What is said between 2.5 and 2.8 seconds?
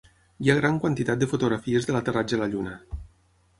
lluna